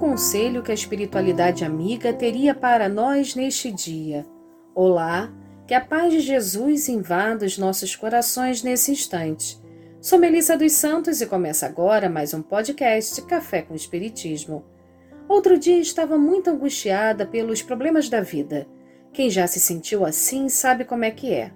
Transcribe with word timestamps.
conselho 0.00 0.62
que 0.62 0.70
a 0.70 0.74
espiritualidade 0.74 1.62
amiga 1.62 2.10
teria 2.10 2.54
para 2.54 2.88
nós 2.88 3.34
neste 3.34 3.70
dia. 3.70 4.24
Olá, 4.74 5.30
que 5.66 5.74
a 5.74 5.80
paz 5.80 6.10
de 6.10 6.20
Jesus 6.20 6.88
invada 6.88 7.44
os 7.44 7.58
nossos 7.58 7.94
corações 7.94 8.62
nesse 8.62 8.90
instante. 8.90 9.60
Sou 10.00 10.18
Melissa 10.18 10.56
dos 10.56 10.72
Santos 10.72 11.20
e 11.20 11.26
começa 11.26 11.66
agora 11.66 12.08
mais 12.08 12.32
um 12.32 12.40
podcast 12.40 13.20
Café 13.26 13.60
com 13.60 13.74
Espiritismo. 13.74 14.64
Outro 15.28 15.58
dia 15.58 15.78
estava 15.78 16.16
muito 16.16 16.48
angustiada 16.48 17.26
pelos 17.26 17.60
problemas 17.60 18.08
da 18.08 18.22
vida. 18.22 18.66
Quem 19.12 19.28
já 19.28 19.46
se 19.46 19.60
sentiu 19.60 20.06
assim 20.06 20.48
sabe 20.48 20.86
como 20.86 21.04
é 21.04 21.10
que 21.10 21.30
é. 21.30 21.52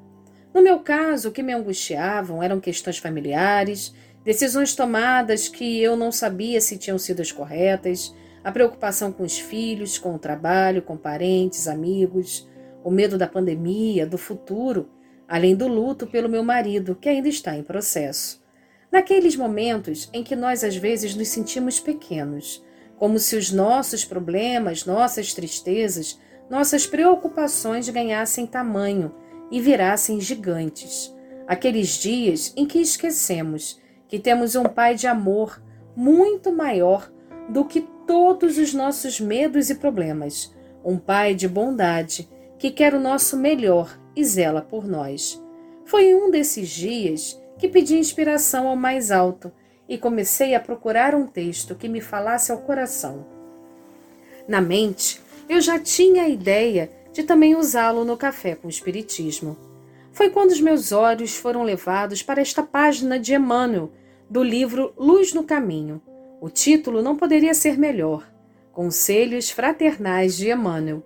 No 0.52 0.62
meu 0.62 0.80
caso, 0.80 1.30
o 1.30 1.32
que 1.32 1.42
me 1.42 1.54
angustiavam 1.54 2.42
eram 2.42 2.60
questões 2.60 2.98
familiares, 2.98 3.94
decisões 4.22 4.74
tomadas 4.74 5.48
que 5.48 5.80
eu 5.80 5.96
não 5.96 6.12
sabia 6.12 6.60
se 6.60 6.76
tinham 6.76 6.98
sido 6.98 7.22
as 7.22 7.32
corretas, 7.32 8.14
a 8.44 8.52
preocupação 8.52 9.10
com 9.10 9.22
os 9.22 9.38
filhos, 9.38 9.96
com 9.96 10.14
o 10.14 10.18
trabalho, 10.18 10.82
com 10.82 10.96
parentes, 10.96 11.66
amigos, 11.66 12.46
o 12.84 12.90
medo 12.90 13.16
da 13.16 13.26
pandemia, 13.26 14.06
do 14.06 14.18
futuro, 14.18 14.90
além 15.26 15.56
do 15.56 15.66
luto 15.66 16.06
pelo 16.06 16.28
meu 16.28 16.44
marido, 16.44 16.94
que 16.94 17.08
ainda 17.08 17.28
está 17.28 17.56
em 17.56 17.62
processo. 17.62 18.44
Naqueles 18.92 19.34
momentos 19.34 20.10
em 20.12 20.22
que 20.22 20.36
nós 20.36 20.62
às 20.62 20.76
vezes 20.76 21.16
nos 21.16 21.28
sentimos 21.28 21.80
pequenos, 21.80 22.62
como 22.96 23.18
se 23.18 23.34
os 23.34 23.50
nossos 23.50 24.04
problemas, 24.04 24.84
nossas 24.84 25.32
tristezas, 25.32 26.20
nossas 26.48 26.86
preocupações 26.86 27.88
ganhassem 27.88 28.46
tamanho 28.46 29.14
e 29.50 29.60
virassem 29.60 30.20
gigantes. 30.20 31.12
Aqueles 31.46 31.98
dias 31.98 32.52
em 32.56 32.66
que 32.66 32.78
esquecemos 32.78 33.80
que 34.06 34.18
temos 34.18 34.54
um 34.54 34.64
Pai 34.64 34.94
de 34.94 35.06
amor 35.06 35.60
muito 35.96 36.52
maior 36.52 37.10
do 37.48 37.64
que 37.64 37.80
todos 38.06 38.58
os 38.58 38.72
nossos 38.74 39.20
medos 39.20 39.70
e 39.70 39.74
problemas, 39.74 40.54
um 40.84 40.98
Pai 40.98 41.34
de 41.34 41.48
bondade 41.48 42.28
que 42.58 42.70
quer 42.70 42.94
o 42.94 43.00
nosso 43.00 43.36
melhor 43.36 43.98
e 44.16 44.24
zela 44.24 44.62
por 44.62 44.86
nós. 44.86 45.42
Foi 45.84 46.04
em 46.06 46.14
um 46.14 46.30
desses 46.30 46.68
dias 46.68 47.40
que 47.58 47.68
pedi 47.68 47.98
inspiração 47.98 48.68
ao 48.68 48.76
mais 48.76 49.10
alto 49.10 49.52
e 49.88 49.98
comecei 49.98 50.54
a 50.54 50.60
procurar 50.60 51.14
um 51.14 51.26
texto 51.26 51.74
que 51.74 51.88
me 51.88 52.00
falasse 52.00 52.50
ao 52.50 52.58
coração. 52.58 53.26
Na 54.48 54.60
mente, 54.60 55.20
eu 55.48 55.60
já 55.60 55.78
tinha 55.78 56.24
a 56.24 56.28
ideia 56.28 56.90
de 57.12 57.22
também 57.22 57.54
usá-lo 57.54 58.04
no 58.04 58.16
café 58.16 58.54
com 58.54 58.66
o 58.66 58.70
Espiritismo. 58.70 59.56
Foi 60.12 60.30
quando 60.30 60.50
os 60.50 60.60
meus 60.60 60.92
olhos 60.92 61.36
foram 61.36 61.62
levados 61.62 62.22
para 62.22 62.40
esta 62.40 62.62
página 62.62 63.18
de 63.18 63.34
Emmanuel, 63.34 63.90
do 64.28 64.42
livro 64.42 64.92
Luz 64.96 65.34
no 65.34 65.44
Caminho. 65.44 66.00
O 66.44 66.50
título 66.50 67.00
não 67.00 67.16
poderia 67.16 67.54
ser 67.54 67.78
melhor. 67.78 68.30
Conselhos 68.70 69.48
Fraternais 69.48 70.36
de 70.36 70.50
Emmanuel. 70.50 71.02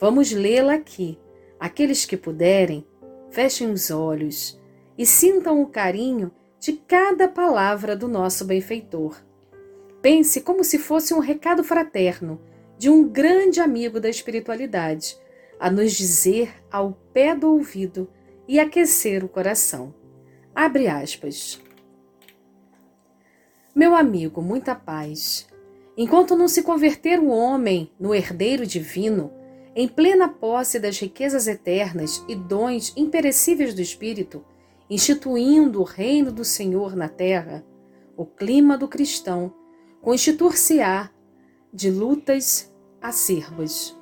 Vamos 0.00 0.32
lê-la 0.32 0.74
aqui. 0.74 1.16
Aqueles 1.60 2.04
que 2.04 2.16
puderem, 2.16 2.84
fechem 3.30 3.70
os 3.70 3.92
olhos 3.92 4.60
e 4.98 5.06
sintam 5.06 5.62
o 5.62 5.68
carinho 5.68 6.32
de 6.58 6.72
cada 6.72 7.28
palavra 7.28 7.94
do 7.94 8.08
nosso 8.08 8.44
benfeitor. 8.44 9.16
Pense 10.02 10.40
como 10.40 10.64
se 10.64 10.76
fosse 10.76 11.14
um 11.14 11.20
recado 11.20 11.62
fraterno 11.62 12.40
de 12.76 12.90
um 12.90 13.08
grande 13.08 13.60
amigo 13.60 14.00
da 14.00 14.10
espiritualidade, 14.10 15.16
a 15.60 15.70
nos 15.70 15.92
dizer 15.92 16.52
ao 16.68 16.94
pé 17.12 17.32
do 17.32 17.52
ouvido 17.52 18.10
e 18.48 18.58
aquecer 18.58 19.24
o 19.24 19.28
coração. 19.28 19.94
Abre 20.52 20.88
aspas. 20.88 21.62
Meu 23.72 23.94
amigo, 23.94 24.42
muita 24.42 24.74
paz. 24.74 25.46
Enquanto 25.96 26.34
não 26.34 26.48
se 26.48 26.64
converter 26.64 27.20
o 27.20 27.28
homem 27.28 27.92
no 28.00 28.12
herdeiro 28.12 28.66
divino, 28.66 29.32
em 29.76 29.86
plena 29.86 30.28
posse 30.28 30.80
das 30.80 30.98
riquezas 30.98 31.46
eternas 31.46 32.24
e 32.26 32.34
dons 32.34 32.92
imperecíveis 32.96 33.72
do 33.72 33.80
Espírito, 33.80 34.44
instituindo 34.88 35.80
o 35.80 35.84
reino 35.84 36.32
do 36.32 36.44
Senhor 36.44 36.96
na 36.96 37.08
terra, 37.08 37.64
o 38.16 38.26
clima 38.26 38.76
do 38.76 38.88
cristão 38.88 39.54
constituir-se-á 40.02 41.08
de 41.72 41.92
lutas 41.92 42.74
acerbas. 43.00 43.96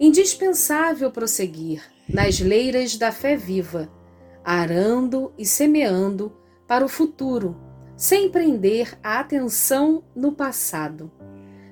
Indispensável 0.00 1.10
prosseguir 1.10 1.82
nas 2.08 2.40
leiras 2.40 2.96
da 2.96 3.12
fé 3.12 3.36
viva, 3.36 3.92
arando 4.42 5.30
e 5.36 5.44
semeando 5.44 6.32
para 6.66 6.86
o 6.86 6.88
futuro 6.88 7.67
sem 7.98 8.30
prender 8.30 8.96
a 9.02 9.18
atenção 9.18 10.04
no 10.14 10.30
passado. 10.30 11.10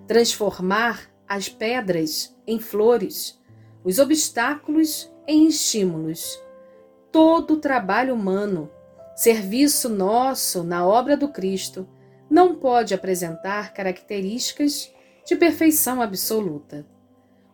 Transformar 0.09 1.09
as 1.26 1.48
pedras 1.48 2.37
em 2.44 2.59
flores, 2.59 3.41
os 3.84 4.00
obstáculos 4.00 5.09
em 5.25 5.47
estímulos. 5.47 6.42
Todo 7.12 7.54
o 7.54 7.60
trabalho 7.60 8.12
humano, 8.12 8.69
serviço 9.15 9.88
nosso 9.88 10.65
na 10.65 10.84
obra 10.84 11.16
do 11.16 11.28
Cristo, 11.28 11.88
não 12.28 12.56
pode 12.56 12.92
apresentar 12.92 13.72
características 13.72 14.92
de 15.25 15.36
perfeição 15.36 16.03
absoluta. 16.03 16.84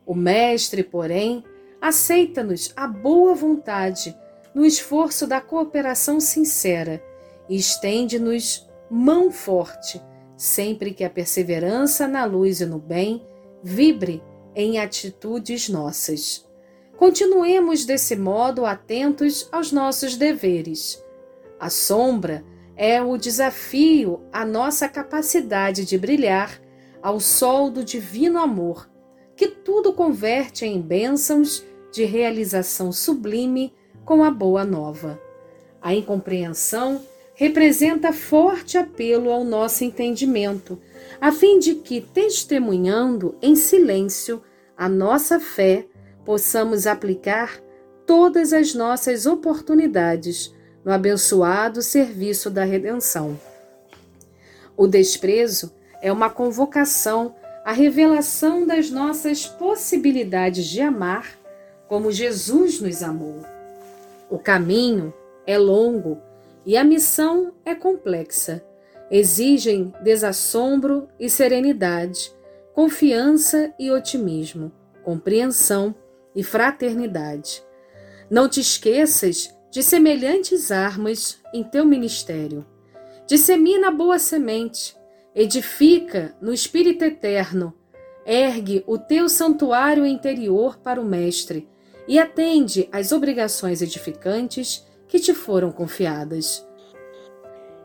O 0.07 0.15
Mestre, 0.15 0.83
porém, 0.83 1.45
aceita-nos 1.79 2.73
a 2.75 2.87
boa 2.87 3.35
vontade 3.35 4.17
no 4.55 4.65
esforço 4.65 5.27
da 5.27 5.43
cooperação 5.43 6.19
sincera 6.19 7.12
estende-nos 7.49 8.69
mão 8.91 9.31
forte, 9.31 10.01
sempre 10.37 10.93
que 10.93 11.05
a 11.05 11.11
perseverança 11.11 12.07
na 12.07 12.25
luz 12.25 12.61
e 12.61 12.67
no 12.67 12.79
bem 12.79 13.27
vibre 13.63 14.23
em 14.55 14.79
atitudes 14.79 15.69
nossas. 15.69 16.47
Continuemos 16.97 17.85
desse 17.85 18.15
modo 18.17 18.67
atentos 18.67 19.49
aos 19.51 19.73
nossos 19.73 20.17
deveres. 20.17 21.03
A 21.59 21.71
sombra 21.71 22.45
é 22.77 23.03
o 23.03 23.17
desafio 23.17 24.21
à 24.33 24.45
nossa 24.45 24.89
capacidade 24.89 25.85
de 25.85 25.99
brilhar 25.99 26.61
ao 27.03 27.19
sol 27.19 27.71
do 27.71 27.85
divino 27.85 28.39
amor, 28.39 28.89
que 29.37 29.49
tudo 29.49 29.93
converte 29.93 30.65
em 30.65 30.81
bênçãos 30.81 31.65
de 31.93 32.05
realização 32.05 32.93
sublime 32.93 33.75
com 34.05 34.23
a 34.23 34.31
boa 34.31 34.65
nova. 34.65 35.21
A 35.81 35.95
incompreensão 35.95 37.03
representa 37.43 38.13
forte 38.13 38.79
apelo 38.79 39.29
ao 39.29 39.43
nosso 39.43 39.83
entendimento, 39.83 40.79
a 41.21 41.33
fim 41.33 41.59
de 41.59 41.75
que, 41.75 42.01
testemunhando 42.01 43.35
em 43.43 43.57
silêncio 43.57 44.41
a 44.77 44.89
nossa 44.89 45.41
fé, 45.41 45.85
possamos 46.25 46.87
aplicar 46.87 47.61
todas 48.07 48.53
as 48.53 48.75
nossas 48.75 49.27
oportunidades 49.27 50.55
no 50.85 50.93
abençoado 50.93 51.83
serviço 51.83 52.49
da 52.49 52.63
redenção. 52.63 53.37
O 54.77 54.87
desprezo 54.87 55.73
é 56.01 56.13
uma 56.13 56.31
convocação 56.31 57.35
à 57.65 57.73
revelação 57.73 58.65
das 58.65 58.89
nossas 58.89 59.47
possibilidades 59.47 60.65
de 60.67 60.81
amar 60.81 61.37
como 61.89 62.13
Jesus 62.13 62.81
nos 62.81 63.03
amou. 63.03 63.45
O 64.31 64.39
caminho 64.39 65.13
é 65.45 65.59
longo 65.59 66.23
e 66.65 66.77
a 66.77 66.85
missão 66.85 67.53
é 67.65 67.75
complexa. 67.75 68.65
Exigem 69.11 69.93
desassombro 70.03 71.09
e 71.19 71.29
serenidade, 71.29 72.33
confiança 72.75 73.73
e 73.79 73.91
otimismo, 73.91 74.73
compreensão 75.03 75.95
e 76.35 76.43
fraternidade. 76.43 77.63
Não 78.31 78.49
te 78.49 78.61
esqueças 78.61 79.55
de 79.71 79.83
semelhantes 79.83 80.71
armas 80.71 81.41
em 81.53 81.63
teu 81.63 81.85
ministério. 81.85 82.65
Dissemina 83.27 83.89
a 83.89 83.91
boa 83.91 84.19
semente, 84.19 84.97
edifica 85.35 86.35
no 86.41 86.53
Espírito 86.53 87.05
Eterno, 87.05 87.75
ergue 88.25 88.83
o 88.87 88.99
teu 88.99 89.29
santuário 89.29 90.07
interior 90.07 90.79
para 90.79 91.01
o 91.01 91.05
Mestre 91.05 91.69
e 92.07 92.19
atende 92.19 92.89
às 92.93 93.13
obrigações 93.13 93.83
edificantes 93.83 94.87
que 95.13 95.21
te 95.21 95.35
foram 95.35 95.71
confiadas. 95.71 96.67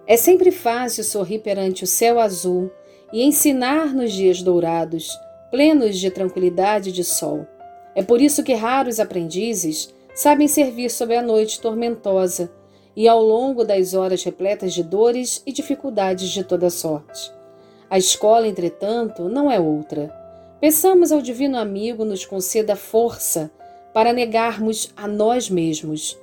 É 0.08 0.16
sempre 0.16 0.50
fácil 0.50 1.04
sorrir 1.04 1.40
perante 1.40 1.84
o 1.84 1.88
céu 1.88 2.22
azul 2.22 2.72
e 3.12 3.22
ensinar 3.22 3.94
nos 3.94 4.14
dias 4.14 4.42
dourados, 4.42 5.10
plenos 5.52 6.00
de 6.00 6.10
tranquilidade 6.10 6.88
e 6.88 6.94
de 6.94 7.04
sol. 7.04 7.46
É 7.94 8.02
por 8.02 8.22
isso 8.22 8.44
que 8.44 8.54
raros 8.54 8.98
aprendizes 8.98 9.94
sabem 10.16 10.48
servir 10.48 10.90
sob 10.90 11.14
a 11.18 11.22
noite 11.22 11.60
tormentosa 11.60 12.50
e 12.96 13.10
ao 13.10 13.22
longo 13.22 13.66
das 13.66 13.94
horas 13.94 14.24
repletas 14.24 14.74
de 14.74 14.82
dores 14.82 15.44
e 15.46 15.52
dificuldades 15.52 16.30
de 16.30 16.46
toda 16.46 16.70
sorte. 16.70 17.30
A 17.90 17.98
escola, 17.98 18.48
entretanto, 18.48 19.28
não 19.28 19.52
é 19.52 19.60
outra. 19.60 20.10
Peçamos 20.62 21.12
ao 21.12 21.22
Divino 21.22 21.58
Amigo 21.58 22.06
nos 22.06 22.26
conceda 22.26 22.78
força 22.78 23.52
para 23.94 24.14
negarmos 24.14 24.94
a 24.96 25.10
nós 25.10 25.50
mesmos 25.50 26.18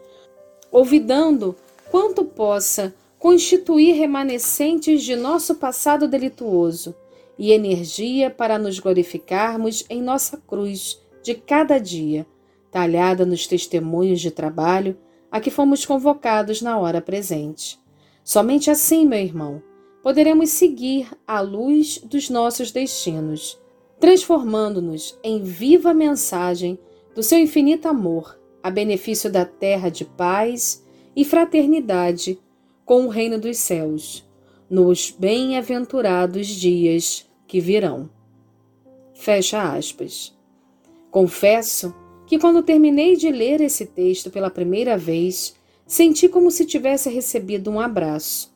olvidando 0.74 1.54
quanto 1.88 2.24
possa 2.24 2.92
constituir 3.16 3.92
remanescentes 3.92 5.04
de 5.04 5.14
nosso 5.14 5.54
passado 5.54 6.08
delituoso 6.08 6.96
e 7.38 7.52
energia 7.52 8.28
para 8.28 8.58
nos 8.58 8.80
glorificarmos 8.80 9.84
em 9.88 10.02
nossa 10.02 10.36
cruz 10.36 11.00
de 11.22 11.36
cada 11.36 11.78
dia, 11.78 12.26
talhada 12.72 13.24
nos 13.24 13.46
testemunhos 13.46 14.20
de 14.20 14.32
trabalho 14.32 14.96
a 15.30 15.38
que 15.38 15.48
fomos 15.48 15.86
convocados 15.86 16.60
na 16.60 16.76
hora 16.76 17.00
presente. 17.00 17.78
Somente 18.24 18.68
assim, 18.68 19.06
meu 19.06 19.20
irmão, 19.20 19.62
poderemos 20.02 20.50
seguir 20.50 21.08
a 21.24 21.40
luz 21.40 21.98
dos 21.98 22.28
nossos 22.28 22.72
destinos, 22.72 23.60
transformando-nos 24.00 25.16
em 25.22 25.40
viva 25.40 25.94
mensagem 25.94 26.76
do 27.14 27.22
seu 27.22 27.38
infinito 27.38 27.86
amor, 27.86 28.36
a 28.64 28.70
benefício 28.70 29.30
da 29.30 29.44
terra 29.44 29.90
de 29.90 30.06
paz 30.06 30.82
e 31.14 31.22
fraternidade 31.22 32.40
com 32.82 33.04
o 33.04 33.10
reino 33.10 33.38
dos 33.38 33.58
céus, 33.58 34.26
nos 34.70 35.10
bem-aventurados 35.10 36.46
dias 36.46 37.28
que 37.46 37.60
virão. 37.60 38.08
Fecha 39.12 39.62
aspas. 39.76 40.34
Confesso 41.10 41.94
que 42.26 42.38
quando 42.38 42.62
terminei 42.62 43.16
de 43.16 43.30
ler 43.30 43.60
esse 43.60 43.84
texto 43.84 44.30
pela 44.30 44.48
primeira 44.48 44.96
vez, 44.96 45.54
senti 45.86 46.26
como 46.26 46.50
se 46.50 46.64
tivesse 46.64 47.10
recebido 47.10 47.70
um 47.70 47.78
abraço. 47.78 48.50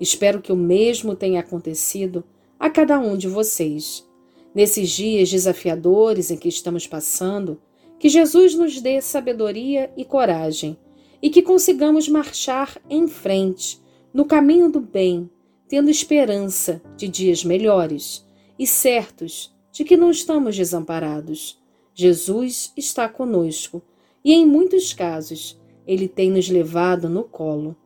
Espero 0.00 0.42
que 0.42 0.52
o 0.52 0.56
mesmo 0.56 1.14
tenha 1.14 1.38
acontecido 1.38 2.24
a 2.58 2.68
cada 2.68 2.98
um 2.98 3.16
de 3.16 3.28
vocês. 3.28 4.04
Nesses 4.52 4.90
dias 4.90 5.30
desafiadores 5.30 6.32
em 6.32 6.36
que 6.36 6.48
estamos 6.48 6.84
passando, 6.84 7.60
que 8.02 8.08
Jesus 8.08 8.56
nos 8.56 8.80
dê 8.80 9.00
sabedoria 9.00 9.88
e 9.96 10.04
coragem 10.04 10.76
e 11.22 11.30
que 11.30 11.40
consigamos 11.40 12.08
marchar 12.08 12.76
em 12.90 13.06
frente, 13.06 13.80
no 14.12 14.24
caminho 14.24 14.68
do 14.68 14.80
bem, 14.80 15.30
tendo 15.68 15.88
esperança 15.88 16.82
de 16.96 17.06
dias 17.06 17.44
melhores 17.44 18.26
e 18.58 18.66
certos 18.66 19.54
de 19.70 19.84
que 19.84 19.96
não 19.96 20.10
estamos 20.10 20.56
desamparados. 20.56 21.62
Jesus 21.94 22.72
está 22.76 23.08
conosco 23.08 23.80
e, 24.24 24.32
em 24.32 24.44
muitos 24.44 24.92
casos, 24.92 25.56
ele 25.86 26.08
tem 26.08 26.28
nos 26.28 26.48
levado 26.48 27.08
no 27.08 27.22
colo. 27.22 27.76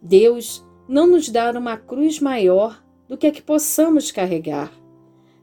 Deus 0.00 0.64
não 0.88 1.08
nos 1.08 1.28
dá 1.28 1.50
uma 1.50 1.76
cruz 1.76 2.20
maior 2.20 2.80
do 3.08 3.18
que 3.18 3.26
a 3.26 3.32
que 3.32 3.42
possamos 3.42 4.12
carregar. 4.12 4.72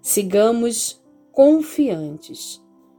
Sigamos 0.02 1.04
confiantes. 1.34 2.63